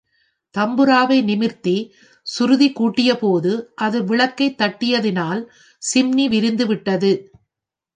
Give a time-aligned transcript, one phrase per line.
[0.55, 1.75] தம்பூராவை நிமிர்த்தி
[2.27, 3.51] சுருதி கூட்டியபோது
[3.75, 5.41] அது விளக்கைத் தட்டியதினால்
[5.81, 7.11] சிம்னி விரிந்து விட்டது.